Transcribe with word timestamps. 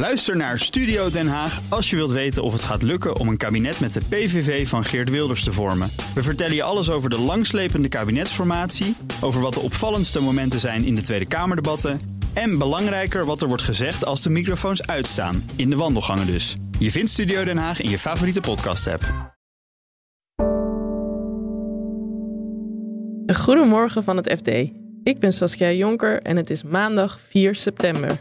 Luister 0.00 0.36
naar 0.36 0.58
Studio 0.58 1.10
Den 1.10 1.28
Haag 1.28 1.60
als 1.68 1.90
je 1.90 1.96
wilt 1.96 2.10
weten 2.10 2.42
of 2.42 2.52
het 2.52 2.62
gaat 2.62 2.82
lukken 2.82 3.16
om 3.16 3.28
een 3.28 3.36
kabinet 3.36 3.80
met 3.80 3.92
de 3.92 4.00
PVV 4.08 4.68
van 4.68 4.84
Geert 4.84 5.10
Wilders 5.10 5.44
te 5.44 5.52
vormen. 5.52 5.90
We 6.14 6.22
vertellen 6.22 6.54
je 6.54 6.62
alles 6.62 6.90
over 6.90 7.10
de 7.10 7.18
langslepende 7.18 7.88
kabinetsformatie, 7.88 8.96
over 9.20 9.40
wat 9.40 9.54
de 9.54 9.60
opvallendste 9.60 10.20
momenten 10.20 10.60
zijn 10.60 10.84
in 10.84 10.94
de 10.94 11.00
Tweede 11.00 11.28
Kamerdebatten 11.28 12.00
en 12.32 12.58
belangrijker 12.58 13.24
wat 13.24 13.42
er 13.42 13.48
wordt 13.48 13.62
gezegd 13.62 14.04
als 14.04 14.22
de 14.22 14.30
microfoons 14.30 14.86
uitstaan, 14.86 15.50
in 15.56 15.70
de 15.70 15.76
wandelgangen 15.76 16.26
dus. 16.26 16.56
Je 16.78 16.90
vindt 16.90 17.10
Studio 17.10 17.44
Den 17.44 17.58
Haag 17.58 17.80
in 17.80 17.90
je 17.90 17.98
favoriete 17.98 18.40
podcast-app. 18.40 19.34
Goedemorgen 23.34 24.04
van 24.04 24.16
het 24.16 24.34
FD. 24.36 24.48
Ik 25.02 25.18
ben 25.18 25.32
Saskia 25.32 25.70
Jonker 25.70 26.22
en 26.22 26.36
het 26.36 26.50
is 26.50 26.62
maandag 26.62 27.20
4 27.20 27.54
september. 27.54 28.18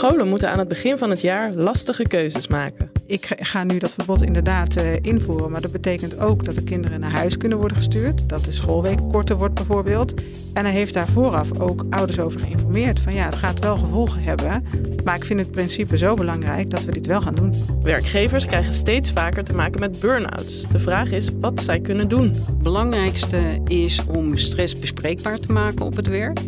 Scholen 0.00 0.28
moeten 0.28 0.50
aan 0.50 0.58
het 0.58 0.68
begin 0.68 0.98
van 0.98 1.10
het 1.10 1.20
jaar 1.20 1.52
lastige 1.52 2.06
keuzes 2.06 2.48
maken. 2.48 2.90
Ik 3.06 3.36
ga 3.36 3.64
nu 3.64 3.78
dat 3.78 3.94
verbod 3.94 4.22
inderdaad 4.22 4.76
uh, 4.76 4.96
invoeren, 5.00 5.50
maar 5.50 5.60
dat 5.60 5.72
betekent 5.72 6.18
ook 6.18 6.44
dat 6.44 6.54
de 6.54 6.62
kinderen 6.62 7.00
naar 7.00 7.10
huis 7.10 7.36
kunnen 7.36 7.58
worden 7.58 7.76
gestuurd. 7.76 8.28
Dat 8.28 8.44
de 8.44 8.52
schoolweek 8.52 8.98
korter 9.12 9.36
wordt 9.36 9.54
bijvoorbeeld. 9.54 10.14
En 10.52 10.64
hij 10.64 10.74
heeft 10.74 10.94
daar 10.94 11.08
vooraf 11.08 11.60
ook 11.60 11.84
ouders 11.90 12.18
over 12.18 12.40
geïnformeerd. 12.40 13.00
Van 13.00 13.14
ja, 13.14 13.24
het 13.24 13.34
gaat 13.34 13.58
wel 13.58 13.76
gevolgen 13.76 14.22
hebben, 14.22 14.64
maar 15.04 15.16
ik 15.16 15.24
vind 15.24 15.40
het 15.40 15.50
principe 15.50 15.98
zo 15.98 16.14
belangrijk 16.14 16.70
dat 16.70 16.84
we 16.84 16.92
dit 16.92 17.06
wel 17.06 17.20
gaan 17.20 17.34
doen. 17.34 17.54
Werkgevers 17.82 18.46
krijgen 18.46 18.72
steeds 18.72 19.12
vaker 19.12 19.44
te 19.44 19.52
maken 19.52 19.80
met 19.80 20.00
burn-outs. 20.00 20.66
De 20.72 20.78
vraag 20.78 21.10
is 21.10 21.30
wat 21.40 21.62
zij 21.62 21.80
kunnen 21.80 22.08
doen. 22.08 22.28
Het 22.46 22.58
belangrijkste 22.58 23.60
is 23.66 24.00
om 24.06 24.36
stress 24.36 24.78
bespreekbaar 24.78 25.38
te 25.38 25.52
maken 25.52 25.84
op 25.84 25.96
het 25.96 26.08
werk. 26.08 26.38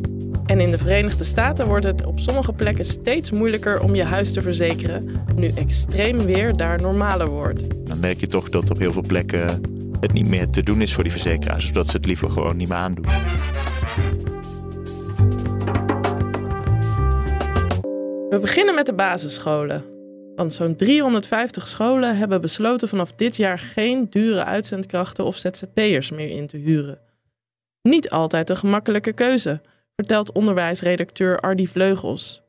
En 0.52 0.60
in 0.60 0.70
de 0.70 0.78
Verenigde 0.78 1.24
Staten 1.24 1.66
wordt 1.66 1.84
het 1.84 2.04
op 2.04 2.18
sommige 2.20 2.52
plekken 2.52 2.84
steeds 2.84 3.30
moeilijker 3.30 3.80
om 3.80 3.94
je 3.94 4.04
huis 4.04 4.32
te 4.32 4.42
verzekeren, 4.42 5.10
nu 5.36 5.52
extreem 5.54 6.18
weer 6.18 6.56
daar 6.56 6.80
normaler 6.80 7.28
wordt. 7.28 7.86
Dan 7.86 8.00
merk 8.00 8.20
je 8.20 8.26
toch 8.26 8.48
dat 8.48 8.70
op 8.70 8.78
heel 8.78 8.92
veel 8.92 9.04
plekken 9.06 9.60
het 10.00 10.12
niet 10.12 10.28
meer 10.28 10.50
te 10.50 10.62
doen 10.62 10.80
is 10.80 10.94
voor 10.94 11.02
die 11.02 11.12
verzekeraars, 11.12 11.66
zodat 11.66 11.88
ze 11.88 11.96
het 11.96 12.06
liever 12.06 12.30
gewoon 12.30 12.56
niet 12.56 12.68
meer 12.68 12.76
aandoen. 12.76 13.04
We 18.28 18.38
beginnen 18.40 18.74
met 18.74 18.86
de 18.86 18.94
basisscholen. 18.94 19.84
Want 20.36 20.54
zo'n 20.54 20.76
350 20.76 21.68
scholen 21.68 22.16
hebben 22.16 22.40
besloten 22.40 22.88
vanaf 22.88 23.12
dit 23.12 23.36
jaar 23.36 23.58
geen 23.58 24.06
dure 24.10 24.44
uitzendkrachten 24.44 25.24
of 25.24 25.36
ZZP'ers 25.36 26.10
meer 26.10 26.30
in 26.30 26.46
te 26.46 26.56
huren. 26.56 26.98
Niet 27.82 28.10
altijd 28.10 28.50
een 28.50 28.56
gemakkelijke 28.56 29.12
keuze 29.12 29.60
vertelt 29.94 30.32
onderwijsredacteur 30.32 31.40
Ardi 31.40 31.68
Vleugels. 31.68 32.42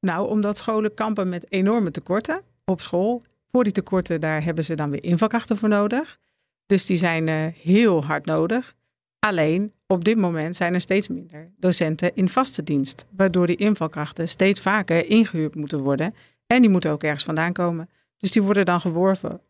Nou, 0.00 0.28
omdat 0.28 0.58
scholen 0.58 0.94
kampen 0.94 1.28
met 1.28 1.52
enorme 1.52 1.90
tekorten 1.90 2.40
op 2.64 2.80
school. 2.80 3.22
Voor 3.50 3.64
die 3.64 3.72
tekorten, 3.72 4.20
daar 4.20 4.44
hebben 4.44 4.64
ze 4.64 4.74
dan 4.74 4.90
weer 4.90 5.04
invalkrachten 5.04 5.56
voor 5.56 5.68
nodig. 5.68 6.18
Dus 6.66 6.86
die 6.86 6.96
zijn 6.96 7.26
uh, 7.26 7.46
heel 7.62 8.04
hard 8.04 8.26
nodig. 8.26 8.74
Alleen 9.18 9.72
op 9.86 10.04
dit 10.04 10.16
moment 10.16 10.56
zijn 10.56 10.74
er 10.74 10.80
steeds 10.80 11.08
minder 11.08 11.52
docenten 11.58 12.14
in 12.14 12.28
vaste 12.28 12.62
dienst, 12.62 13.06
waardoor 13.16 13.46
die 13.46 13.56
invalkrachten 13.56 14.28
steeds 14.28 14.60
vaker 14.60 15.06
ingehuurd 15.06 15.54
moeten 15.54 15.80
worden. 15.80 16.14
En 16.46 16.60
die 16.60 16.70
moeten 16.70 16.90
ook 16.90 17.02
ergens 17.02 17.24
vandaan 17.24 17.52
komen. 17.52 17.88
Dus 18.18 18.30
die 18.30 18.42
worden 18.42 18.64
dan 18.64 18.80
geworven 18.80 19.40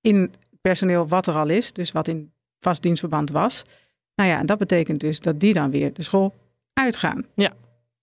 in 0.00 0.32
personeel 0.60 1.08
wat 1.08 1.26
er 1.26 1.34
al 1.34 1.48
is, 1.48 1.72
dus 1.72 1.92
wat 1.92 2.08
in 2.08 2.32
vast 2.60 2.82
dienstverband 2.82 3.30
was. 3.30 3.64
Nou 4.14 4.30
ja, 4.30 4.38
en 4.38 4.46
dat 4.46 4.58
betekent 4.58 5.00
dus 5.00 5.20
dat 5.20 5.40
die 5.40 5.54
dan 5.54 5.70
weer 5.70 5.92
de 5.92 6.02
school 6.02 6.34
uitgaan. 6.84 7.26
Ja, 7.34 7.52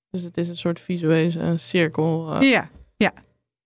dus 0.09 0.23
het 0.23 0.37
is 0.37 0.47
een 0.47 0.57
soort 0.57 0.79
visuele 0.79 1.57
cirkel. 1.57 2.35
Uh. 2.35 2.49
Ja, 2.51 2.69
ja. 2.95 3.13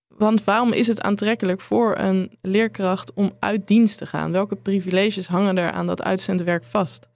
Want 0.08 0.44
waarom 0.44 0.72
is 0.72 0.86
het 0.86 1.00
aantrekkelijk 1.00 1.60
voor 1.60 1.98
een 1.98 2.38
leerkracht 2.40 3.12
om 3.12 3.32
uit 3.38 3.66
dienst 3.66 3.98
te 3.98 4.06
gaan? 4.06 4.32
Welke 4.32 4.56
privileges 4.56 5.26
hangen 5.26 5.58
er 5.58 5.70
aan 5.70 5.86
dat 5.86 6.02
uitzendwerk 6.02 6.64
vast? 6.64 7.08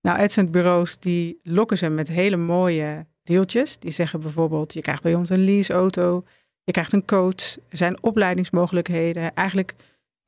Nou, 0.00 0.18
uitzendbureaus 0.18 0.98
die 0.98 1.40
lokken 1.42 1.78
ze 1.78 1.88
met 1.88 2.08
hele 2.08 2.36
mooie 2.36 3.06
deeltjes. 3.22 3.78
Die 3.78 3.90
zeggen 3.90 4.20
bijvoorbeeld, 4.20 4.72
je 4.72 4.80
krijgt 4.80 5.02
bij 5.02 5.14
ons 5.14 5.28
een 5.28 5.44
leaseauto, 5.44 6.24
je 6.64 6.72
krijgt 6.72 6.92
een 6.92 7.06
coach, 7.06 7.56
er 7.68 7.76
zijn 7.76 8.02
opleidingsmogelijkheden. 8.02 9.34
Eigenlijk 9.34 9.74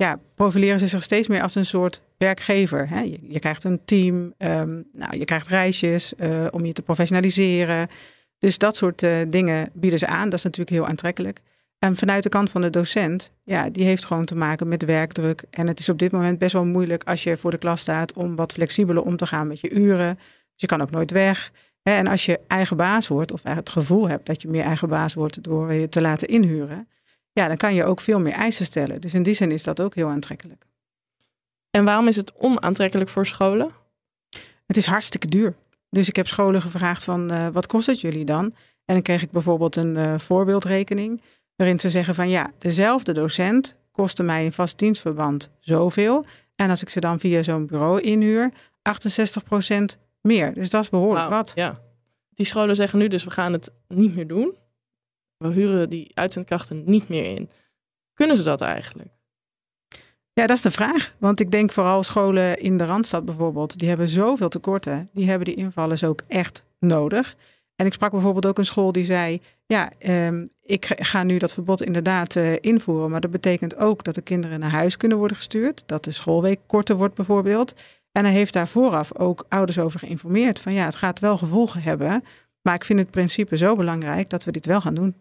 ja, 0.03 0.21
profileren 0.35 0.79
ze 0.79 0.87
zich 0.87 1.03
steeds 1.03 1.29
meer 1.29 1.43
als 1.43 1.55
een 1.55 1.65
soort 1.65 2.01
werkgever. 2.19 2.89
Hè? 2.89 3.01
Je, 3.29 3.39
krijgt 3.39 3.65
een 3.65 3.81
team, 3.85 4.35
um, 4.39 4.85
nou, 4.93 5.19
je 5.19 5.25
krijgt 5.25 5.47
reisjes 5.47 6.13
uh, 6.19 6.47
om 6.51 6.65
je 6.65 6.73
te 6.73 6.83
professionaliseren. 6.83 7.89
Dus 8.39 8.59
dat 8.59 8.77
soort 8.77 9.03
uh, 9.03 9.17
dingen 9.29 9.71
bieden 9.73 9.99
ze 9.99 10.07
aan. 10.07 10.29
Dat 10.29 10.39
is 10.39 10.45
natuurlijk 10.45 10.77
heel 10.77 10.87
aantrekkelijk. 10.87 11.41
En 11.79 11.97
vanuit 11.97 12.23
de 12.23 12.29
kant 12.29 12.51
van 12.51 12.61
de 12.61 12.71
docent, 12.71 13.33
ja, 13.45 13.71
die 13.71 13.85
heeft 13.85 14.05
gewoon 14.05 14.25
te 14.25 14.35
maken 14.35 14.69
met 14.69 14.85
werkdruk. 14.85 15.43
En 15.51 15.67
het 15.67 15.79
is 15.79 15.89
op 15.89 15.99
dit 15.99 16.13
moment 16.13 16.39
best 16.39 16.53
wel 16.53 16.65
moeilijk 16.65 17.05
als 17.05 17.23
je 17.23 17.37
voor 17.37 17.51
de 17.51 17.59
klas 17.59 17.81
staat 17.81 18.13
om 18.13 18.37
wat 18.37 18.53
flexibeler 18.53 19.03
om 19.03 19.17
te 19.17 19.27
gaan 19.27 19.47
met 19.47 19.61
je 19.61 19.71
uren. 19.71 20.15
Dus 20.15 20.25
je 20.55 20.67
kan 20.67 20.83
ook 20.83 20.91
nooit 20.91 21.11
weg. 21.11 21.53
En 21.83 22.07
als 22.07 22.25
je 22.25 22.41
eigen 22.47 22.77
baas 22.77 23.09
wordt, 23.09 23.33
of 23.33 23.43
het 23.43 23.69
gevoel 23.69 24.09
hebt 24.09 24.27
dat 24.27 24.43
je 24.43 24.49
meer 24.49 24.65
eigen 24.65 24.89
baas 24.89 25.15
wordt 25.15 25.43
door 25.43 25.73
je 25.73 25.89
te 25.89 26.01
laten 26.01 26.29
inhuren, 26.29 26.89
ja, 27.33 27.49
dan 27.49 27.57
kan 27.57 27.75
je 27.75 27.85
ook 27.85 28.01
veel 28.01 28.21
meer 28.21 28.33
eisen 28.33 28.65
stellen. 28.65 29.01
Dus 29.01 29.15
in 29.15 29.23
die 29.23 29.35
zin 29.35 29.51
is 29.51 29.63
dat 29.63 29.81
ook 29.81 29.95
heel 29.95 30.09
aantrekkelijk. 30.09 30.67
En 31.71 31.85
waarom 31.85 32.09
is 32.09 32.17
het 32.17 32.33
onaantrekkelijk 32.39 33.11
voor 33.11 33.27
scholen? 33.27 33.71
Het 34.67 34.77
is 34.77 34.87
hartstikke 34.87 35.27
duur. 35.27 35.55
Dus 35.91 36.09
ik 36.09 36.17
heb 36.17 36.27
scholen 36.27 36.63
gevraagd 36.63 37.05
van 37.05 37.33
uh, 37.33 37.49
wat 37.49 37.67
kost 37.67 37.87
het 37.87 38.01
jullie 38.01 38.25
dan? 38.25 38.45
En 38.85 38.95
dan 38.95 39.03
kreeg 39.03 39.23
ik 39.23 39.31
bijvoorbeeld 39.31 39.77
een 39.77 39.97
uh, 39.97 40.19
voorbeeldrekening 40.19 41.23
waarin 41.57 41.81
ze 41.81 41.91
zeggen 41.91 42.15
van 42.15 42.29
ja, 42.29 42.51
dezelfde 42.59 43.13
docent 43.13 43.75
kostte 43.91 44.23
mij 44.23 44.45
in 44.45 44.53
vast 44.53 44.79
dienstverband 44.79 45.51
zoveel. 45.61 46.27
En 46.57 46.71
als 46.71 46.83
ik 46.83 46.89
ze 46.89 47.01
dan 47.01 47.21
via 47.21 47.43
zo'n 47.43 47.67
bureau 47.67 48.01
inhuur, 48.01 48.53
68% 48.53 49.85
meer. 50.21 50.55
Dus 50.55 50.71
dat 50.71 50.83
is 50.83 50.89
behoorlijk 50.89 51.29
wow, 51.29 51.35
wat. 51.35 51.53
Ja. 51.55 51.79
Die 52.35 52.47
scholen 52.47 52.77
zeggen 52.77 52.99
nu 52.99 53.09
dus 53.09 53.25
we 53.25 53.31
gaan 53.31 53.53
het 53.53 53.71
niet 53.89 54.15
meer 54.15 54.27
doen. 54.27 54.55
We 55.43 55.49
huren 55.49 55.91
die 55.91 56.11
uitzendkrachten 56.15 56.83
niet 56.87 57.09
meer 57.09 57.25
in. 57.25 57.51
Kunnen 58.15 58.37
ze 58.37 58.43
dat 58.43 58.61
eigenlijk? 58.61 59.11
Ja, 60.33 60.47
dat 60.47 60.57
is 60.57 60.63
de 60.63 60.71
vraag. 60.71 61.15
Want 61.19 61.41
ik 61.41 61.51
denk 61.51 61.73
vooral 61.73 62.03
scholen 62.03 62.59
in 62.59 62.79
de 62.79 62.85
Randstad 62.85 63.25
bijvoorbeeld, 63.25 63.79
die 63.79 63.89
hebben 63.89 64.09
zoveel 64.09 64.49
tekorten. 64.49 65.11
Die 65.13 65.29
hebben 65.29 65.47
die 65.47 65.55
invallers 65.55 66.05
ook 66.05 66.23
echt 66.29 66.65
nodig. 66.79 67.37
En 67.77 67.87
ik 67.87 67.93
sprak 67.93 68.11
bijvoorbeeld 68.11 68.47
ook 68.47 68.59
een 68.59 68.65
school 68.65 68.93
die 68.93 69.05
zei: 69.05 69.41
Ja, 69.67 69.91
um, 70.27 70.51
ik 70.63 70.95
ga 70.97 71.23
nu 71.23 71.39
dat 71.39 71.53
verbod 71.53 71.83
inderdaad 71.83 72.35
uh, 72.35 72.57
invoeren. 72.61 73.11
Maar 73.11 73.21
dat 73.21 73.31
betekent 73.31 73.77
ook 73.77 74.05
dat 74.05 74.15
de 74.15 74.23
kinderen 74.23 74.61
naar 74.61 74.71
huis 74.71 74.97
kunnen 74.97 75.19
worden 75.19 75.37
gestuurd. 75.37 75.83
Dat 75.87 76.05
de 76.05 76.11
schoolweek 76.11 76.61
korter 76.67 76.97
wordt 76.97 77.15
bijvoorbeeld. 77.15 77.75
En 78.13 78.25
hij 78.25 78.33
heeft 78.33 78.53
daar 78.53 78.69
vooraf 78.69 79.17
ook 79.17 79.45
ouders 79.49 79.79
over 79.79 79.99
geïnformeerd: 79.99 80.61
van 80.61 80.73
ja, 80.73 80.85
het 80.85 80.95
gaat 80.95 81.19
wel 81.19 81.39
gevolgen 81.39 81.83
hebben. 81.83 82.25
Maar 82.63 82.75
ik 82.75 82.85
vind 82.85 82.99
het 82.99 83.11
principe 83.11 83.57
zo 83.57 83.77
belangrijk 83.77 84.31
dat 84.31 84.45
we 84.45 84.53
dit 84.53 84.67
wel 84.67 84.81
gaan 84.81 84.95
doen. 84.95 85.15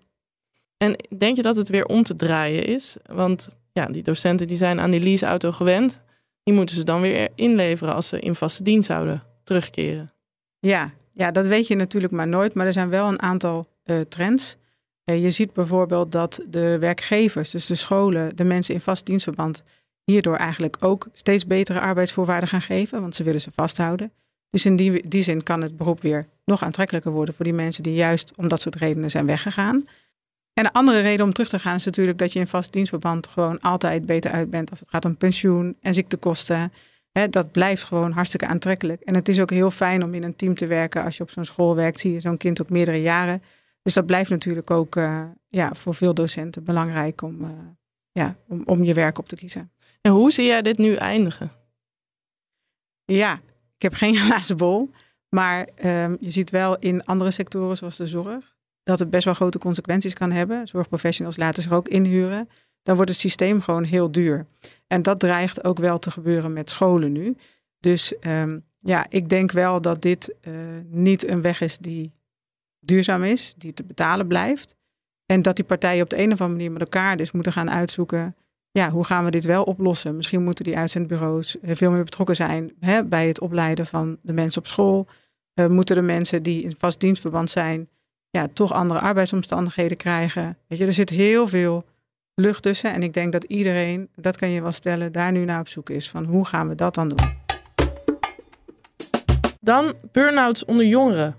En 0.81 0.95
denk 1.17 1.35
je 1.35 1.41
dat 1.41 1.55
het 1.55 1.69
weer 1.69 1.85
om 1.85 2.03
te 2.03 2.15
draaien 2.15 2.65
is? 2.65 2.97
Want 3.05 3.49
ja, 3.73 3.85
die 3.85 4.03
docenten 4.03 4.47
die 4.47 4.57
zijn 4.57 4.79
aan 4.79 4.91
die 4.91 4.99
leaseauto 4.99 5.51
gewend. 5.51 6.01
Die 6.43 6.53
moeten 6.53 6.75
ze 6.75 6.83
dan 6.83 7.01
weer 7.01 7.29
inleveren 7.35 7.95
als 7.95 8.07
ze 8.07 8.19
in 8.19 8.35
vaste 8.35 8.63
dienst 8.63 8.87
zouden 8.87 9.23
terugkeren. 9.43 10.11
Ja, 10.59 10.91
ja, 11.13 11.31
dat 11.31 11.47
weet 11.47 11.67
je 11.67 11.75
natuurlijk 11.75 12.13
maar 12.13 12.27
nooit. 12.27 12.53
Maar 12.53 12.65
er 12.65 12.73
zijn 12.73 12.89
wel 12.89 13.07
een 13.07 13.21
aantal 13.21 13.67
uh, 13.85 13.99
trends. 13.99 14.57
Uh, 15.05 15.23
je 15.23 15.31
ziet 15.31 15.53
bijvoorbeeld 15.53 16.11
dat 16.11 16.41
de 16.47 16.77
werkgevers, 16.79 17.49
dus 17.49 17.65
de 17.65 17.75
scholen, 17.75 18.35
de 18.35 18.43
mensen 18.43 18.73
in 18.73 18.81
vast 18.81 19.05
dienstverband, 19.05 19.63
hierdoor 20.03 20.35
eigenlijk 20.35 20.77
ook 20.79 21.07
steeds 21.13 21.45
betere 21.45 21.79
arbeidsvoorwaarden 21.79 22.49
gaan 22.49 22.61
geven, 22.61 23.01
want 23.01 23.15
ze 23.15 23.23
willen 23.23 23.41
ze 23.41 23.51
vasthouden. 23.51 24.11
Dus 24.49 24.65
in 24.65 24.75
die, 24.75 25.07
die 25.07 25.23
zin 25.23 25.43
kan 25.43 25.61
het 25.61 25.77
beroep 25.77 26.01
weer 26.01 26.27
nog 26.45 26.63
aantrekkelijker 26.63 27.11
worden 27.11 27.33
voor 27.33 27.45
die 27.45 27.53
mensen 27.53 27.83
die 27.83 27.93
juist 27.93 28.33
om 28.37 28.47
dat 28.47 28.61
soort 28.61 28.75
redenen 28.75 29.09
zijn 29.09 29.25
weggegaan. 29.25 29.85
En 30.53 30.65
een 30.65 30.71
andere 30.71 30.99
reden 30.99 31.25
om 31.25 31.33
terug 31.33 31.49
te 31.49 31.59
gaan 31.59 31.75
is 31.75 31.85
natuurlijk 31.85 32.17
dat 32.17 32.33
je 32.33 32.39
in 32.39 32.47
vast 32.47 32.73
dienstverband 32.73 33.27
gewoon 33.27 33.59
altijd 33.59 34.05
beter 34.05 34.31
uit 34.31 34.49
bent 34.49 34.69
als 34.69 34.79
het 34.79 34.89
gaat 34.89 35.05
om 35.05 35.17
pensioen 35.17 35.77
en 35.81 35.93
ziektekosten. 35.93 36.71
dat 37.29 37.51
blijft 37.51 37.83
gewoon 37.83 38.11
hartstikke 38.11 38.45
aantrekkelijk. 38.45 39.01
En 39.01 39.15
het 39.15 39.27
is 39.27 39.39
ook 39.39 39.49
heel 39.49 39.71
fijn 39.71 40.03
om 40.03 40.13
in 40.13 40.23
een 40.23 40.35
team 40.35 40.55
te 40.55 40.67
werken. 40.67 41.03
Als 41.03 41.17
je 41.17 41.23
op 41.23 41.29
zo'n 41.29 41.45
school 41.45 41.75
werkt, 41.75 41.99
zie 41.99 42.13
je 42.13 42.19
zo'n 42.19 42.37
kind 42.37 42.61
ook 42.61 42.69
meerdere 42.69 43.01
jaren. 43.01 43.43
Dus 43.81 43.93
dat 43.93 44.05
blijft 44.05 44.29
natuurlijk 44.29 44.71
ook 44.71 44.95
uh, 44.95 45.23
ja, 45.47 45.73
voor 45.73 45.95
veel 45.95 46.13
docenten 46.13 46.63
belangrijk 46.63 47.21
om, 47.21 47.41
uh, 47.41 47.49
ja, 48.11 48.35
om, 48.47 48.63
om 48.65 48.83
je 48.83 48.93
werk 48.93 49.17
op 49.17 49.27
te 49.27 49.35
kiezen. 49.35 49.71
En 50.01 50.11
hoe 50.11 50.31
zie 50.31 50.45
jij 50.45 50.61
dit 50.61 50.77
nu 50.77 50.95
eindigen? 50.95 51.51
Ja, 53.05 53.33
ik 53.75 53.81
heb 53.81 53.93
geen 53.93 54.15
glazen 54.25 54.57
bol. 54.57 54.89
Maar 55.29 55.69
um, 55.83 56.17
je 56.19 56.29
ziet 56.29 56.49
wel 56.49 56.79
in 56.79 57.05
andere 57.05 57.31
sectoren 57.31 57.77
zoals 57.77 57.97
de 57.97 58.07
zorg 58.07 58.55
dat 58.83 58.99
het 58.99 59.09
best 59.09 59.25
wel 59.25 59.33
grote 59.33 59.59
consequenties 59.59 60.13
kan 60.13 60.31
hebben. 60.31 60.67
Zorgprofessionals 60.67 61.37
laten 61.37 61.63
zich 61.63 61.71
ook 61.71 61.87
inhuren. 61.87 62.49
Dan 62.83 62.95
wordt 62.95 63.11
het 63.11 63.19
systeem 63.19 63.61
gewoon 63.61 63.83
heel 63.83 64.11
duur. 64.11 64.45
En 64.87 65.01
dat 65.01 65.19
dreigt 65.19 65.63
ook 65.63 65.79
wel 65.79 65.99
te 65.99 66.11
gebeuren 66.11 66.53
met 66.53 66.69
scholen 66.69 67.11
nu. 67.11 67.35
Dus 67.79 68.13
um, 68.27 68.65
ja, 68.79 69.05
ik 69.09 69.29
denk 69.29 69.51
wel 69.51 69.81
dat 69.81 70.01
dit 70.01 70.35
uh, 70.41 70.53
niet 70.85 71.27
een 71.27 71.41
weg 71.41 71.61
is 71.61 71.77
die 71.77 72.11
duurzaam 72.79 73.23
is, 73.23 73.53
die 73.57 73.73
te 73.73 73.83
betalen 73.83 74.27
blijft. 74.27 74.75
En 75.25 75.41
dat 75.41 75.55
die 75.55 75.65
partijen 75.65 76.03
op 76.03 76.09
de 76.09 76.17
een 76.17 76.31
of 76.31 76.41
andere 76.41 76.49
manier 76.49 76.71
met 76.71 76.81
elkaar 76.81 77.17
dus 77.17 77.31
moeten 77.31 77.51
gaan 77.51 77.71
uitzoeken. 77.71 78.35
Ja, 78.71 78.89
hoe 78.89 79.03
gaan 79.05 79.25
we 79.25 79.31
dit 79.31 79.45
wel 79.45 79.63
oplossen? 79.63 80.15
Misschien 80.15 80.43
moeten 80.43 80.63
die 80.63 80.77
uitzendbureaus 80.77 81.57
veel 81.61 81.91
meer 81.91 82.03
betrokken 82.03 82.35
zijn 82.35 82.71
hè, 82.79 83.05
bij 83.05 83.27
het 83.27 83.39
opleiden 83.39 83.85
van 83.85 84.17
de 84.21 84.33
mensen 84.33 84.61
op 84.61 84.67
school. 84.67 85.07
Uh, 85.55 85.67
moeten 85.67 85.95
de 85.95 86.01
mensen 86.01 86.43
die 86.43 86.63
in 86.63 86.73
vast 86.77 86.99
dienstverband 86.99 87.49
zijn, 87.49 87.89
ja, 88.31 88.47
toch 88.53 88.73
andere 88.73 88.99
arbeidsomstandigheden 88.99 89.97
krijgen? 89.97 90.57
Weet 90.67 90.79
je, 90.79 90.85
er 90.85 90.93
zit 90.93 91.09
heel 91.09 91.47
veel 91.47 91.85
lucht 92.35 92.63
tussen. 92.63 92.93
En 92.93 93.03
ik 93.03 93.13
denk 93.13 93.31
dat 93.31 93.43
iedereen, 93.43 94.09
dat 94.15 94.37
kan 94.37 94.49
je 94.49 94.61
wel 94.61 94.71
stellen, 94.71 95.11
daar 95.11 95.31
nu 95.31 95.45
naar 95.45 95.59
op 95.59 95.67
zoek 95.67 95.89
is. 95.89 96.09
Van 96.09 96.23
hoe 96.25 96.45
gaan 96.45 96.67
we 96.67 96.75
dat 96.75 96.95
dan 96.95 97.09
doen? 97.09 97.39
Dan 99.59 99.93
burn-outs 100.11 100.65
onder 100.65 100.85
jongeren. 100.85 101.35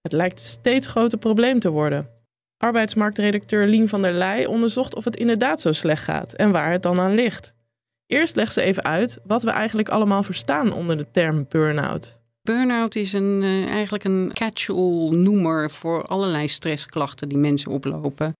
Het 0.00 0.12
lijkt 0.12 0.38
een 0.38 0.44
steeds 0.44 0.86
groter 0.86 1.18
probleem 1.18 1.58
te 1.58 1.70
worden. 1.70 2.08
Arbeidsmarktredacteur 2.56 3.66
Lien 3.66 3.88
van 3.88 4.02
der 4.02 4.12
Leij 4.12 4.46
onderzocht 4.46 4.94
of 4.94 5.04
het 5.04 5.16
inderdaad 5.16 5.60
zo 5.60 5.72
slecht 5.72 6.04
gaat 6.04 6.32
en 6.32 6.50
waar 6.50 6.72
het 6.72 6.82
dan 6.82 7.00
aan 7.00 7.14
ligt. 7.14 7.54
Eerst 8.06 8.36
legt 8.36 8.52
ze 8.52 8.62
even 8.62 8.84
uit 8.84 9.18
wat 9.24 9.42
we 9.42 9.50
eigenlijk 9.50 9.88
allemaal 9.88 10.22
verstaan 10.22 10.72
onder 10.72 10.96
de 10.96 11.10
term 11.10 11.46
burn-out. 11.48 12.20
Burn-out 12.46 12.94
is 12.94 13.12
een, 13.12 13.42
uh, 13.42 13.68
eigenlijk 13.68 14.04
een 14.04 14.30
catch-all 14.34 15.10
noemer 15.10 15.70
voor 15.70 16.06
allerlei 16.06 16.48
stressklachten 16.48 17.28
die 17.28 17.38
mensen 17.38 17.70
oplopen 17.70 18.36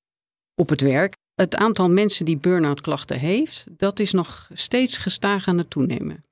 op 0.54 0.68
het 0.68 0.80
werk. 0.80 1.14
Het 1.34 1.56
aantal 1.56 1.90
mensen 1.90 2.24
die 2.24 2.36
burn-out 2.36 2.80
klachten 2.80 3.18
heeft, 3.18 3.66
dat 3.70 3.98
is 3.98 4.12
nog 4.12 4.50
steeds 4.52 4.98
gestaag 4.98 5.48
aan 5.48 5.58
het 5.58 5.70
toenemen. 5.70 6.24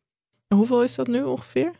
hoeveel 0.55 0.83
is 0.83 0.95
dat 0.95 1.07
nu 1.07 1.23
ongeveer? 1.23 1.73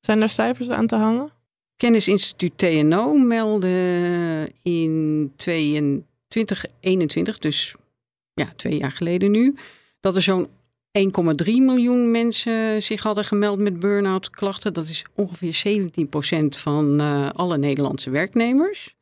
Zijn 0.00 0.18
daar 0.18 0.28
cijfers 0.28 0.68
aan 0.68 0.86
te 0.86 0.96
hangen? 0.96 1.30
Kennisinstituut 1.76 2.58
TNO 2.58 3.14
meldde 3.14 4.52
in 4.62 5.32
2021, 5.36 7.38
dus 7.38 7.74
ja, 8.34 8.52
twee 8.56 8.78
jaar 8.78 8.92
geleden 8.92 9.30
nu, 9.30 9.54
dat 10.00 10.16
er 10.16 10.22
zo'n 10.22 10.48
1,3 10.98 11.04
miljoen 11.44 12.10
mensen 12.10 12.82
zich 12.82 13.02
hadden 13.02 13.24
gemeld 13.24 13.58
met 13.58 13.80
burn-out 13.80 14.30
klachten. 14.30 14.72
Dat 14.72 14.88
is 14.88 15.04
ongeveer 15.14 15.82
17% 16.44 16.46
van 16.48 17.00
uh, 17.00 17.30
alle 17.30 17.58
Nederlandse 17.58 18.10
werknemers. 18.10 18.94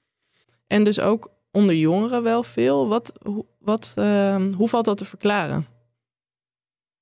En 0.66 0.84
dus 0.84 1.00
ook 1.00 1.30
onder 1.50 1.74
jongeren 1.74 2.22
wel 2.22 2.42
veel. 2.42 2.88
Wat, 2.88 3.12
wat, 3.58 3.94
uh, 3.98 4.42
hoe 4.56 4.68
valt 4.68 4.84
dat 4.84 4.96
te 4.96 5.04
verklaren? 5.04 5.66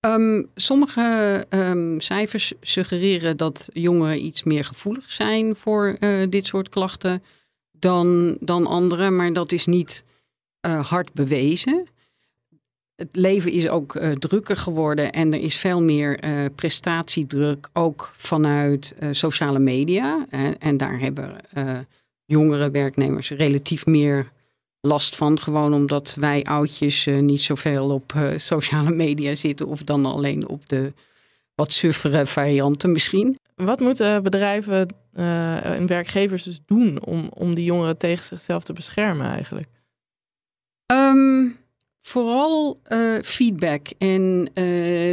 Um, 0.06 0.50
sommige 0.54 1.46
um, 1.50 2.00
cijfers 2.00 2.52
suggereren 2.60 3.36
dat 3.36 3.68
jongeren 3.72 4.24
iets 4.24 4.42
meer 4.42 4.64
gevoelig 4.64 5.12
zijn 5.12 5.56
voor 5.56 5.96
uh, 6.00 6.26
dit 6.28 6.46
soort 6.46 6.68
klachten 6.68 7.22
dan, 7.72 8.36
dan 8.40 8.66
anderen, 8.66 9.16
maar 9.16 9.32
dat 9.32 9.52
is 9.52 9.66
niet 9.66 10.04
uh, 10.66 10.84
hard 10.84 11.12
bewezen. 11.12 11.88
Het 12.94 13.16
leven 13.16 13.52
is 13.52 13.68
ook 13.68 13.94
uh, 13.94 14.12
drukker 14.12 14.56
geworden 14.56 15.12
en 15.12 15.32
er 15.32 15.40
is 15.40 15.56
veel 15.56 15.82
meer 15.82 16.18
prestatiedruk, 16.54 17.68
ook 17.72 18.10
vanuit 18.12 18.94
sociale 19.10 19.58
media. 19.58 20.26
en 20.58 20.76
daar 20.76 21.00
hebben 21.00 21.36
jongere 22.24 22.70
werknemers 22.70 23.30
relatief 23.30 23.86
meer 23.86 24.30
last 24.80 25.16
van. 25.16 25.40
Gewoon 25.40 25.74
omdat 25.74 26.14
wij 26.14 26.44
oudjes 26.44 27.06
niet 27.20 27.42
zoveel 27.42 27.90
op 27.90 28.14
sociale 28.36 28.90
media 28.90 29.34
zitten. 29.34 29.66
Of 29.66 29.82
dan 29.82 30.06
alleen 30.06 30.48
op 30.48 30.68
de 30.68 30.92
wat 31.54 31.72
suffere 31.72 32.26
varianten 32.26 32.92
misschien. 32.92 33.38
Wat 33.54 33.80
moeten 33.80 34.22
bedrijven 34.22 34.88
en 35.12 35.86
werkgevers 35.86 36.42
dus 36.42 36.60
doen 36.66 37.02
om, 37.04 37.28
om 37.34 37.54
die 37.54 37.64
jongeren 37.64 37.98
tegen 37.98 38.24
zichzelf 38.24 38.64
te 38.64 38.72
beschermen 38.72 39.26
eigenlijk? 39.26 39.68
Um, 40.92 41.56
vooral 42.06 42.78
feedback. 43.22 43.86
En 43.98 44.50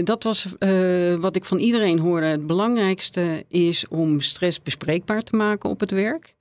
dat 0.03 0.23
was 0.23 0.47
wat 1.19 1.35
ik 1.35 1.45
van 1.45 1.57
iedereen 1.57 1.99
hoorde. 1.99 2.25
Het 2.25 2.47
belangrijkste 2.47 3.45
is 3.47 3.88
om 3.88 4.19
stress 4.19 4.61
bespreekbaar 4.61 5.21
te 5.21 5.35
maken 5.35 5.69
op 5.69 5.79
het 5.79 5.91
werk. 5.91 6.35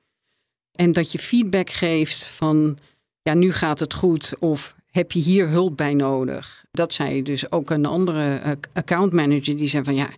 En 0.72 0.92
dat 0.92 1.12
je 1.12 1.18
feedback 1.18 1.70
geeft 1.70 2.26
van 2.26 2.78
ja, 3.22 3.34
nu 3.34 3.52
gaat 3.52 3.80
het 3.80 3.94
goed 3.94 4.34
of 4.38 4.76
heb 4.90 5.12
je 5.12 5.20
hier 5.20 5.48
hulp 5.48 5.76
bij 5.76 5.94
nodig? 5.94 6.64
Dat 6.70 6.92
zei 6.92 7.22
dus 7.22 7.52
ook 7.52 7.70
een 7.70 7.86
andere 7.86 8.40
accountmanager 8.72 9.56
die 9.56 9.68
zei 9.68 9.84
van 9.84 9.94
ja, 9.94 10.08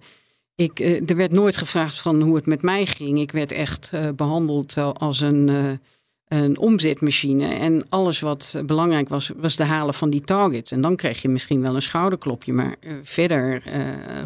ik, 0.55 0.81
er 0.81 1.17
werd 1.17 1.33
nooit 1.33 1.57
gevraagd 1.57 2.01
van 2.01 2.23
hoe 2.23 2.37
het 2.37 2.47
met 2.47 2.63
mij 2.63 2.87
ging. 2.87 3.21
Ik 3.21 3.33
werd 3.33 3.53
echt 3.53 3.91
behandeld 4.17 4.77
als 4.77 5.21
een, 5.21 5.51
een 6.33 6.59
omzetmachine. 6.59 7.47
En 7.47 7.85
alles 7.89 8.21
wat 8.21 8.63
belangrijk 8.67 9.09
was, 9.09 9.31
was 9.37 9.57
de 9.57 9.65
halen 9.65 9.95
van 9.95 10.11
die 10.11 10.21
target. 10.21 10.73
En 10.73 10.81
dan 10.81 10.97
kreeg 10.97 11.23
je 11.23 11.29
misschien 11.29 11.61
wel 11.61 11.75
een 11.75 11.83
schouderklopje, 11.83 12.53
maar 12.53 12.77
verder 13.03 13.63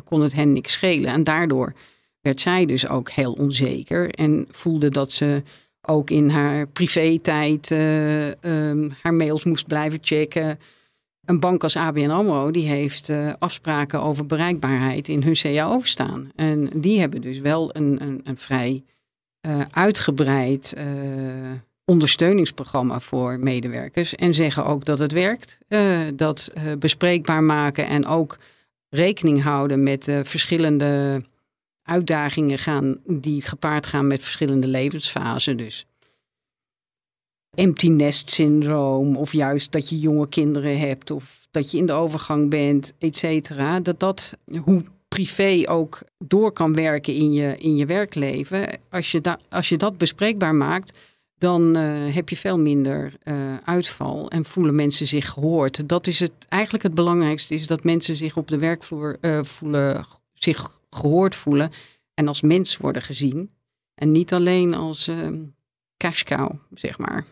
kon 0.04 0.20
het 0.20 0.32
hen 0.32 0.52
niks 0.52 0.72
schelen. 0.72 1.10
En 1.10 1.24
daardoor 1.24 1.72
werd 2.20 2.40
zij 2.40 2.66
dus 2.66 2.88
ook 2.88 3.10
heel 3.10 3.32
onzeker 3.32 4.10
en 4.10 4.46
voelde 4.50 4.88
dat 4.88 5.12
ze 5.12 5.42
ook 5.82 6.10
in 6.10 6.28
haar 6.28 6.66
privé-tijd 6.66 7.70
uh, 7.70 8.26
um, 8.26 8.90
haar 9.02 9.14
mails 9.14 9.44
moest 9.44 9.66
blijven 9.66 9.98
checken. 10.02 10.58
Een 11.24 11.40
bank 11.40 11.62
als 11.62 11.76
ABN 11.76 12.10
AMRO 12.10 12.50
die 12.50 12.68
heeft 12.68 13.08
uh, 13.08 13.32
afspraken 13.38 14.00
over 14.00 14.26
bereikbaarheid 14.26 15.08
in 15.08 15.22
hun 15.22 15.34
CAO 15.34 15.80
staan. 15.82 16.30
En 16.34 16.70
die 16.74 17.00
hebben 17.00 17.20
dus 17.20 17.38
wel 17.38 17.76
een, 17.76 17.96
een, 18.02 18.20
een 18.24 18.38
vrij 18.38 18.84
uh, 19.46 19.60
uitgebreid 19.70 20.74
ondersteuningsprogramma 21.86 23.00
voor 23.00 23.38
medewerkers. 23.38 24.14
En 24.14 24.34
zeggen 24.34 24.64
ook 24.64 24.84
dat 24.84 24.98
het 24.98 25.12
werkt. 25.12 25.58
dat 26.14 26.52
bespreekbaar 26.78 27.42
maken 27.42 27.86
en 27.86 28.06
ook 28.06 28.38
rekening 28.88 29.42
houden 29.42 29.82
met 29.82 30.10
verschillende 30.22 31.22
uitdagingen 31.82 32.58
gaan 32.58 32.98
die 33.06 33.42
gepaard 33.42 33.86
gaan 33.86 34.06
met 34.06 34.22
verschillende 34.22 34.66
levensfasen. 34.66 35.56
Dus 35.56 35.86
empty 37.54 37.88
nest 37.88 38.32
syndroom 38.32 39.16
of 39.16 39.32
juist 39.32 39.72
dat 39.72 39.88
je 39.88 39.98
jonge 39.98 40.28
kinderen 40.28 40.78
hebt 40.78 41.10
of 41.10 41.46
dat 41.50 41.70
je 41.70 41.78
in 41.78 41.86
de 41.86 41.92
overgang 41.92 42.50
bent, 42.50 42.94
et 42.98 43.16
cetera. 43.16 43.80
Dat 43.80 44.00
dat, 44.00 44.36
hoe 44.64 44.82
privé 45.08 45.62
ook 45.66 46.02
door 46.18 46.52
kan 46.52 46.74
werken 46.74 47.14
in 47.14 47.32
je, 47.32 47.56
in 47.56 47.76
je 47.76 47.86
werkleven. 47.86 48.80
Als 48.90 49.12
je, 49.12 49.20
da, 49.20 49.38
als 49.48 49.68
je 49.68 49.76
dat 49.76 49.98
bespreekbaar 49.98 50.54
maakt, 50.54 50.98
dan 51.38 51.76
uh, 51.76 52.14
heb 52.14 52.28
je 52.28 52.36
veel 52.36 52.58
minder 52.58 53.12
uh, 53.24 53.34
uitval 53.64 54.30
en 54.30 54.44
voelen 54.44 54.74
mensen 54.74 55.06
zich 55.06 55.28
gehoord. 55.28 55.88
Dat 55.88 56.06
is 56.06 56.20
het 56.20 56.32
eigenlijk 56.48 56.84
het 56.84 56.94
belangrijkste, 56.94 57.54
is 57.54 57.66
dat 57.66 57.84
mensen 57.84 58.16
zich 58.16 58.36
op 58.36 58.48
de 58.48 58.58
werkvloer 58.58 59.16
uh, 59.20 59.42
voelen, 59.42 60.04
zich 60.34 60.78
gehoord 60.90 61.34
voelen 61.34 61.70
en 62.14 62.28
als 62.28 62.40
mens 62.40 62.76
worden 62.76 63.02
gezien. 63.02 63.50
En 63.94 64.12
niet 64.12 64.32
alleen 64.32 64.74
als 64.74 65.08
uh, 65.08 65.28
cash 65.96 66.22
cow, 66.22 66.50
zeg 66.74 66.98
maar. 66.98 67.24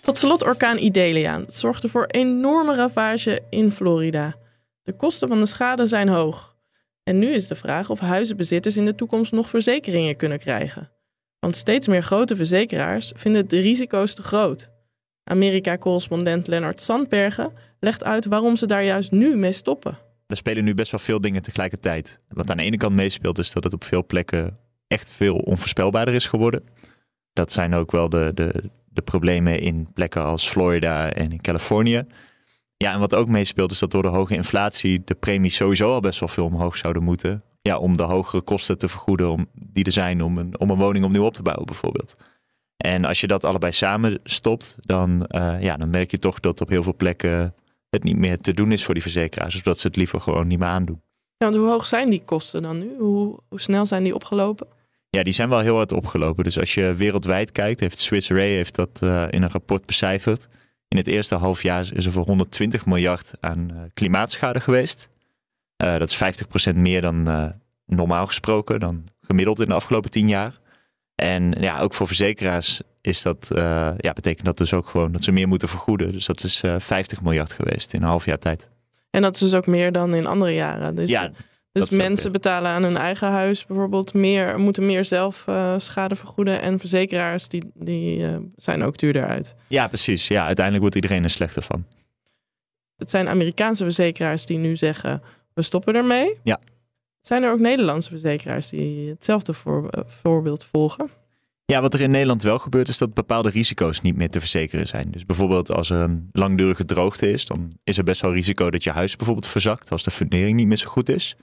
Tot 0.00 0.18
slot 0.18 0.42
orkaan 0.42 0.78
Idalia. 0.78 1.38
Het 1.38 1.54
zorgde 1.54 1.88
voor 1.88 2.06
enorme 2.06 2.74
ravage 2.74 3.42
in 3.50 3.72
Florida. 3.72 4.34
De 4.82 4.96
kosten 4.96 5.28
van 5.28 5.38
de 5.38 5.46
schade 5.46 5.86
zijn 5.86 6.08
hoog. 6.08 6.51
En 7.04 7.18
nu 7.18 7.32
is 7.32 7.46
de 7.46 7.54
vraag 7.54 7.90
of 7.90 8.00
huizenbezitters 8.00 8.76
in 8.76 8.84
de 8.84 8.94
toekomst 8.94 9.32
nog 9.32 9.48
verzekeringen 9.48 10.16
kunnen 10.16 10.38
krijgen. 10.38 10.90
Want 11.38 11.56
steeds 11.56 11.86
meer 11.86 12.02
grote 12.02 12.36
verzekeraars 12.36 13.12
vinden 13.16 13.48
de 13.48 13.60
risico's 13.60 14.14
te 14.14 14.22
groot. 14.22 14.70
Amerika-correspondent 15.24 16.46
Lennart 16.46 16.80
Sandbergen 16.80 17.52
legt 17.80 18.04
uit 18.04 18.26
waarom 18.26 18.56
ze 18.56 18.66
daar 18.66 18.84
juist 18.84 19.10
nu 19.10 19.36
mee 19.36 19.52
stoppen. 19.52 19.98
Er 20.26 20.36
spelen 20.36 20.64
nu 20.64 20.74
best 20.74 20.90
wel 20.90 21.00
veel 21.00 21.20
dingen 21.20 21.42
tegelijkertijd. 21.42 22.20
Wat 22.28 22.50
aan 22.50 22.56
de 22.56 22.62
ene 22.62 22.76
kant 22.76 22.94
meespeelt 22.94 23.38
is 23.38 23.52
dat 23.52 23.64
het 23.64 23.72
op 23.72 23.84
veel 23.84 24.06
plekken 24.06 24.58
echt 24.86 25.12
veel 25.12 25.36
onvoorspelbaarder 25.36 26.14
is 26.14 26.26
geworden. 26.26 26.64
Dat 27.32 27.52
zijn 27.52 27.74
ook 27.74 27.90
wel 27.90 28.08
de, 28.08 28.30
de, 28.34 28.70
de 28.84 29.02
problemen 29.02 29.60
in 29.60 29.88
plekken 29.92 30.24
als 30.24 30.48
Florida 30.48 31.12
en 31.12 31.32
in 31.32 31.40
Californië. 31.40 32.04
Ja, 32.82 32.92
en 32.92 33.00
wat 33.00 33.14
ook 33.14 33.28
meespeelt 33.28 33.70
is 33.70 33.78
dat 33.78 33.90
door 33.90 34.02
de 34.02 34.08
hoge 34.08 34.34
inflatie 34.34 35.02
de 35.04 35.14
premies 35.14 35.56
sowieso 35.56 35.92
al 35.92 36.00
best 36.00 36.20
wel 36.20 36.28
veel 36.28 36.44
omhoog 36.44 36.76
zouden 36.76 37.02
moeten. 37.02 37.42
Ja, 37.60 37.78
om 37.78 37.96
de 37.96 38.02
hogere 38.02 38.42
kosten 38.42 38.78
te 38.78 38.88
vergoeden 38.88 39.30
om, 39.30 39.46
die 39.54 39.84
er 39.84 39.92
zijn 39.92 40.22
om 40.22 40.38
een, 40.38 40.58
om 40.58 40.70
een 40.70 40.78
woning 40.78 41.04
opnieuw 41.04 41.24
op 41.24 41.34
te 41.34 41.42
bouwen 41.42 41.66
bijvoorbeeld. 41.66 42.16
En 42.76 43.04
als 43.04 43.20
je 43.20 43.26
dat 43.26 43.44
allebei 43.44 43.72
samen 43.72 44.20
stopt, 44.24 44.76
dan, 44.80 45.26
uh, 45.28 45.62
ja, 45.62 45.76
dan 45.76 45.90
merk 45.90 46.10
je 46.10 46.18
toch 46.18 46.40
dat 46.40 46.60
op 46.60 46.68
heel 46.68 46.82
veel 46.82 46.96
plekken 46.96 47.54
het 47.90 48.02
niet 48.02 48.16
meer 48.16 48.38
te 48.38 48.54
doen 48.54 48.72
is 48.72 48.84
voor 48.84 48.94
die 48.94 49.02
verzekeraars. 49.02 49.54
Dus 49.54 49.62
dat 49.62 49.78
ze 49.78 49.86
het 49.86 49.96
liever 49.96 50.20
gewoon 50.20 50.46
niet 50.46 50.58
meer 50.58 50.68
aandoen. 50.68 51.02
Ja, 51.36 51.46
want 51.48 51.54
hoe 51.54 51.68
hoog 51.68 51.86
zijn 51.86 52.10
die 52.10 52.24
kosten 52.24 52.62
dan 52.62 52.78
nu? 52.78 52.94
Hoe, 52.98 53.38
hoe 53.48 53.60
snel 53.60 53.86
zijn 53.86 54.04
die 54.04 54.14
opgelopen? 54.14 54.66
Ja, 55.08 55.22
die 55.22 55.32
zijn 55.32 55.48
wel 55.48 55.60
heel 55.60 55.76
hard 55.76 55.92
opgelopen. 55.92 56.44
Dus 56.44 56.58
als 56.58 56.74
je 56.74 56.94
wereldwijd 56.94 57.52
kijkt, 57.52 57.80
heeft 57.80 57.98
Swiss 57.98 58.28
Re 58.28 58.40
heeft 58.40 58.74
dat 58.74 59.00
uh, 59.04 59.24
in 59.30 59.42
een 59.42 59.50
rapport 59.50 59.86
becijferd. 59.86 60.48
In 60.92 60.98
het 60.98 61.06
eerste 61.06 61.34
half 61.34 61.62
jaar 61.62 61.90
is 61.94 62.06
er 62.06 62.12
voor 62.12 62.24
120 62.24 62.86
miljard 62.86 63.32
aan 63.40 63.68
uh, 63.72 63.80
klimaatschade 63.94 64.60
geweest. 64.60 65.08
Uh, 65.84 65.98
dat 65.98 66.10
is 66.10 66.42
50% 66.72 66.76
meer 66.76 67.00
dan 67.00 67.28
uh, 67.28 67.46
normaal 67.86 68.26
gesproken, 68.26 68.80
dan 68.80 69.04
gemiddeld 69.20 69.60
in 69.60 69.66
de 69.66 69.74
afgelopen 69.74 70.10
10 70.10 70.28
jaar. 70.28 70.58
En 71.14 71.50
ja, 71.60 71.80
ook 71.80 71.94
voor 71.94 72.06
verzekeraars 72.06 72.82
is 73.00 73.22
dat, 73.22 73.50
uh, 73.52 73.58
ja, 73.96 74.12
betekent 74.12 74.44
dat 74.44 74.56
dus 74.56 74.72
ook 74.72 74.88
gewoon 74.88 75.12
dat 75.12 75.22
ze 75.22 75.32
meer 75.32 75.48
moeten 75.48 75.68
vergoeden. 75.68 76.12
Dus 76.12 76.26
dat 76.26 76.44
is 76.44 76.62
50 76.78 77.22
miljard 77.22 77.52
geweest 77.52 77.92
in 77.92 78.02
een 78.02 78.08
half 78.08 78.24
jaar 78.24 78.38
tijd. 78.38 78.68
En 79.10 79.22
dat 79.22 79.34
is 79.34 79.40
dus 79.40 79.54
ook 79.54 79.66
meer 79.66 79.92
dan 79.92 80.14
in 80.14 80.26
andere 80.26 80.54
jaren. 80.54 80.94
Dus, 80.94 81.08
ja, 81.08 81.30
dus 81.72 81.90
mensen 81.90 82.32
betalen 82.32 82.70
aan 82.70 82.82
hun 82.82 82.96
eigen 82.96 83.28
huis 83.28 83.66
bijvoorbeeld 83.66 84.14
meer, 84.14 84.58
moeten 84.58 84.86
meer 84.86 85.04
zelf 85.04 85.46
uh, 85.48 85.74
schade 85.78 86.14
vergoeden. 86.14 86.60
En 86.60 86.78
verzekeraars 86.78 87.48
die, 87.48 87.70
die 87.74 88.18
uh, 88.18 88.36
zijn 88.56 88.82
ook 88.82 88.98
duurder 88.98 89.26
uit. 89.26 89.54
Ja, 89.66 89.88
precies. 89.88 90.28
Ja, 90.28 90.44
uiteindelijk 90.44 90.80
wordt 90.80 90.94
iedereen 90.96 91.24
er 91.24 91.30
slechter 91.30 91.62
van. 91.62 91.84
Het 92.96 93.10
zijn 93.10 93.28
Amerikaanse 93.28 93.84
verzekeraars 93.84 94.46
die 94.46 94.58
nu 94.58 94.76
zeggen, 94.76 95.22
we 95.54 95.62
stoppen 95.62 95.94
ermee. 95.94 96.38
Ja. 96.42 96.60
Zijn 97.20 97.42
er 97.42 97.52
ook 97.52 97.58
Nederlandse 97.58 98.10
verzekeraars 98.10 98.68
die 98.68 99.08
hetzelfde 99.08 99.52
voor, 99.52 99.82
uh, 99.82 100.04
voorbeeld 100.06 100.64
volgen? 100.64 101.10
Ja, 101.64 101.80
wat 101.80 101.94
er 101.94 102.00
in 102.00 102.10
Nederland 102.10 102.42
wel 102.42 102.58
gebeurt 102.58 102.88
is 102.88 102.98
dat 102.98 103.14
bepaalde 103.14 103.50
risico's 103.50 104.00
niet 104.00 104.16
meer 104.16 104.30
te 104.30 104.40
verzekeren 104.40 104.86
zijn. 104.86 105.10
Dus 105.10 105.26
bijvoorbeeld 105.26 105.70
als 105.70 105.90
er 105.90 106.00
een 106.00 106.28
langdurige 106.32 106.84
droogte 106.84 107.30
is, 107.30 107.46
dan 107.46 107.78
is 107.84 107.98
er 107.98 108.04
best 108.04 108.20
wel 108.20 108.32
risico 108.32 108.70
dat 108.70 108.84
je 108.84 108.90
huis 108.90 109.16
bijvoorbeeld 109.16 109.46
verzakt 109.46 109.90
als 109.90 110.02
de 110.02 110.10
fundering 110.10 110.56
niet 110.56 110.66
meer 110.66 110.76
zo 110.76 110.88
goed 110.88 111.08
is. 111.08 111.36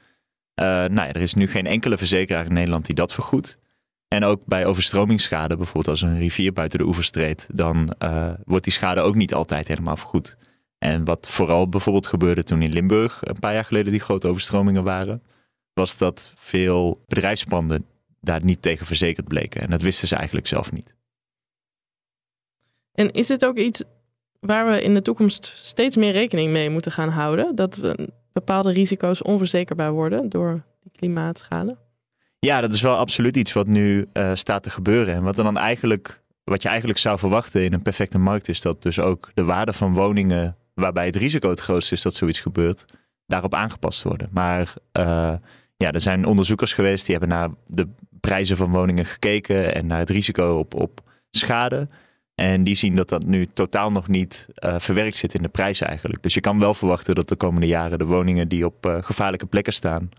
Uh, 0.55 0.65
nou 0.65 0.95
ja, 0.95 1.13
er 1.13 1.21
is 1.21 1.33
nu 1.33 1.47
geen 1.47 1.67
enkele 1.67 1.97
verzekeraar 1.97 2.45
in 2.45 2.53
Nederland 2.53 2.85
die 2.85 2.95
dat 2.95 3.13
vergoedt. 3.13 3.59
En 4.07 4.23
ook 4.23 4.45
bij 4.45 4.65
overstromingsschade, 4.65 5.55
bijvoorbeeld 5.55 5.87
als 5.87 6.01
een 6.01 6.17
rivier 6.17 6.53
buiten 6.53 6.79
de 6.79 6.85
oevers 6.85 7.11
treedt, 7.11 7.47
dan 7.53 7.95
uh, 8.03 8.33
wordt 8.45 8.63
die 8.63 8.73
schade 8.73 9.01
ook 9.01 9.15
niet 9.15 9.33
altijd 9.33 9.67
helemaal 9.67 9.97
vergoed. 9.97 10.37
En 10.77 11.05
wat 11.05 11.29
vooral 11.29 11.69
bijvoorbeeld 11.69 12.07
gebeurde 12.07 12.43
toen 12.43 12.61
in 12.61 12.73
Limburg 12.73 13.19
een 13.21 13.39
paar 13.39 13.53
jaar 13.53 13.65
geleden 13.65 13.91
die 13.91 14.01
grote 14.01 14.27
overstromingen 14.27 14.83
waren, 14.83 15.23
was 15.73 15.97
dat 15.97 16.33
veel 16.35 17.03
bedrijfspanden 17.07 17.85
daar 18.21 18.43
niet 18.43 18.61
tegen 18.61 18.85
verzekerd 18.85 19.27
bleken. 19.27 19.61
En 19.61 19.69
dat 19.69 19.81
wisten 19.81 20.07
ze 20.07 20.15
eigenlijk 20.15 20.47
zelf 20.47 20.71
niet. 20.71 20.95
En 22.91 23.11
is 23.11 23.27
het 23.27 23.45
ook 23.45 23.57
iets 23.57 23.83
waar 24.39 24.67
we 24.67 24.83
in 24.83 24.93
de 24.93 25.01
toekomst 25.01 25.45
steeds 25.45 25.95
meer 25.95 26.11
rekening 26.11 26.51
mee 26.51 26.69
moeten 26.69 26.91
gaan 26.91 27.09
houden? 27.09 27.55
Dat 27.55 27.75
we 27.75 28.09
bepaalde 28.39 28.71
risico's 28.71 29.21
onverzekerbaar 29.21 29.91
worden 29.91 30.29
door 30.29 30.61
die 30.81 30.91
klimaatschade? 30.91 31.77
Ja, 32.39 32.61
dat 32.61 32.73
is 32.73 32.81
wel 32.81 32.97
absoluut 32.97 33.37
iets 33.37 33.53
wat 33.53 33.67
nu 33.67 34.07
uh, 34.13 34.31
staat 34.35 34.63
te 34.63 34.69
gebeuren. 34.69 35.13
En 35.13 35.23
wat 35.23 35.35
dan 35.35 35.57
eigenlijk, 35.57 36.21
wat 36.43 36.61
je 36.61 36.67
eigenlijk 36.67 36.99
zou 36.99 37.19
verwachten 37.19 37.63
in 37.63 37.73
een 37.73 37.81
perfecte 37.81 38.17
markt, 38.17 38.47
is 38.47 38.61
dat 38.61 38.81
dus 38.81 38.99
ook 38.99 39.31
de 39.33 39.43
waarde 39.43 39.73
van 39.73 39.93
woningen, 39.93 40.57
waarbij 40.73 41.05
het 41.05 41.15
risico 41.15 41.49
het 41.49 41.59
grootste 41.59 41.95
is 41.95 42.01
dat 42.01 42.15
zoiets 42.15 42.39
gebeurt, 42.39 42.85
daarop 43.25 43.53
aangepast 43.53 44.03
worden. 44.03 44.29
Maar 44.31 44.73
uh, 44.99 45.33
ja, 45.75 45.91
er 45.91 46.01
zijn 46.01 46.25
onderzoekers 46.25 46.73
geweest 46.73 47.05
die 47.05 47.17
hebben 47.17 47.37
naar 47.37 47.49
de 47.67 47.87
prijzen 48.19 48.57
van 48.57 48.71
woningen 48.71 49.05
gekeken 49.05 49.75
en 49.75 49.87
naar 49.87 49.99
het 49.99 50.09
risico 50.09 50.57
op, 50.57 50.73
op 50.73 51.01
schade. 51.31 51.87
En 52.39 52.63
die 52.63 52.75
zien 52.75 52.95
dat 52.95 53.09
dat 53.09 53.25
nu 53.25 53.45
totaal 53.45 53.91
nog 53.91 54.07
niet 54.07 54.47
uh, 54.59 54.75
verwerkt 54.77 55.15
zit 55.15 55.33
in 55.33 55.41
de 55.41 55.47
prijs 55.47 55.81
eigenlijk. 55.81 56.23
Dus 56.23 56.33
je 56.33 56.39
kan 56.39 56.59
wel 56.59 56.73
verwachten 56.73 57.15
dat 57.15 57.27
de 57.27 57.35
komende 57.35 57.67
jaren 57.67 57.97
de 57.97 58.05
woningen 58.05 58.47
die 58.47 58.65
op 58.65 58.85
uh, 58.85 58.97
gevaarlijke 59.01 59.45
plekken 59.45 59.73
staan, 59.73 60.09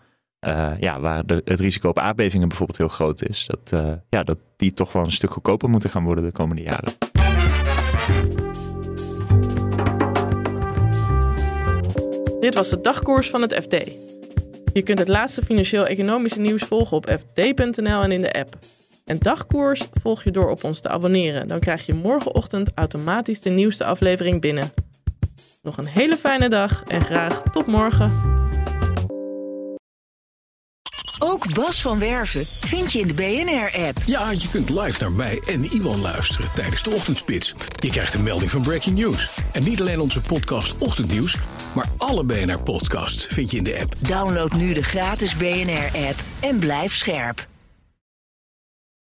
uh, 0.46 0.72
ja, 0.76 1.00
waar 1.00 1.26
de, 1.26 1.42
het 1.44 1.60
risico 1.60 1.88
op 1.88 1.98
aardbevingen 1.98 2.48
bijvoorbeeld 2.48 2.78
heel 2.78 2.88
groot 2.88 3.22
is, 3.22 3.46
dat, 3.46 3.82
ja, 4.08 4.22
dat 4.22 4.38
die 4.56 4.72
toch 4.72 4.92
wel 4.92 5.04
een 5.04 5.12
stuk 5.12 5.30
goedkoper 5.30 5.68
moeten 5.68 5.90
gaan 5.90 6.04
worden 6.04 6.24
de 6.24 6.32
komende 6.32 6.62
jaren. 6.62 6.92
Dit 12.40 12.54
was 12.54 12.70
de 12.70 12.80
dagkoers 12.80 13.30
van 13.30 13.42
het 13.42 13.54
FD. 13.54 13.76
Je 14.72 14.82
kunt 14.82 14.98
het 14.98 15.08
laatste 15.08 15.42
financieel-economische 15.42 16.40
nieuws 16.40 16.62
volgen 16.62 16.96
op 16.96 17.10
fd.nl 17.10 18.02
en 18.02 18.12
in 18.12 18.20
de 18.20 18.32
app. 18.32 18.58
En 19.10 19.18
dagkoers 19.18 19.82
volg 19.92 20.24
je 20.24 20.30
door 20.30 20.50
op 20.50 20.64
ons 20.64 20.80
te 20.80 20.88
abonneren. 20.88 21.48
Dan 21.48 21.60
krijg 21.60 21.86
je 21.86 21.94
morgenochtend 21.94 22.70
automatisch 22.74 23.40
de 23.40 23.50
nieuwste 23.50 23.84
aflevering 23.84 24.40
binnen. 24.40 24.72
Nog 25.62 25.76
een 25.76 25.86
hele 25.86 26.16
fijne 26.16 26.48
dag 26.48 26.82
en 26.86 27.00
graag 27.00 27.42
tot 27.42 27.66
morgen. 27.66 28.12
Ook 31.18 31.54
Bas 31.54 31.80
van 31.80 31.98
Werven 31.98 32.46
vind 32.46 32.92
je 32.92 32.98
in 32.98 33.06
de 33.06 33.14
BNR-app. 33.14 33.98
Ja, 34.06 34.30
je 34.30 34.48
kunt 34.50 34.68
live 34.68 35.00
naar 35.00 35.12
mij 35.12 35.42
en 35.46 35.64
Iwan 35.64 36.00
luisteren 36.00 36.50
tijdens 36.54 36.82
de 36.82 36.90
ochtendspits. 36.90 37.54
Je 37.78 37.90
krijgt 37.90 38.14
een 38.14 38.22
melding 38.22 38.50
van 38.50 38.62
Breaking 38.62 38.98
News. 38.98 39.38
En 39.52 39.64
niet 39.64 39.80
alleen 39.80 40.00
onze 40.00 40.20
podcast 40.20 40.78
Ochtendnieuws, 40.78 41.36
maar 41.74 41.86
alle 41.96 42.24
BNR-podcasts 42.24 43.26
vind 43.26 43.50
je 43.50 43.56
in 43.56 43.64
de 43.64 43.80
app. 43.80 43.94
Download 43.98 44.52
nu 44.52 44.72
de 44.72 44.82
gratis 44.82 45.36
BNR-app 45.36 46.16
en 46.40 46.58
blijf 46.58 46.94
scherp. 46.94 47.48